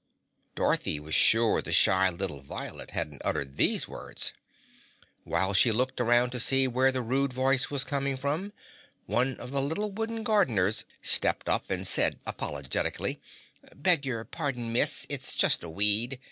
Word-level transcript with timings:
Dorothy 0.55 0.99
was 0.99 1.13
sure 1.13 1.61
the 1.61 1.71
shy 1.71 2.09
little 2.09 2.41
violet 2.41 2.89
hadn't 2.89 3.21
uttered 3.23 3.55
these 3.57 3.87
words. 3.87 4.33
While 5.25 5.53
she 5.53 5.71
looked 5.71 5.99
about 5.99 6.31
to 6.31 6.39
see 6.39 6.67
where 6.67 6.91
the 6.91 7.03
rude 7.03 7.31
voice 7.33 7.69
was 7.69 7.83
coming 7.83 8.17
from, 8.17 8.51
one 9.05 9.39
of 9.39 9.51
the 9.51 9.61
little 9.61 9.91
wooden 9.91 10.23
gardeners 10.23 10.85
stepped 11.03 11.47
up 11.47 11.69
and 11.69 11.85
said 11.85 12.17
apologetically, 12.25 13.21
"Beg 13.75 14.03
your 14.03 14.25
pardon, 14.25 14.73
Miss, 14.73 15.05
it's 15.07 15.35
just 15.35 15.61
a 15.61 15.69
weed. 15.69 16.17